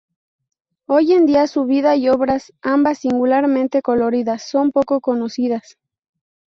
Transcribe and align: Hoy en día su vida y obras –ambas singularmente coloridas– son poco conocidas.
Hoy 0.87 1.13
en 1.13 1.27
día 1.27 1.45
su 1.45 1.65
vida 1.65 1.95
y 1.95 2.09
obras 2.09 2.53
–ambas 2.63 2.97
singularmente 2.97 3.83
coloridas– 3.83 4.41
son 4.49 4.71
poco 4.71 4.99
conocidas. 4.99 5.77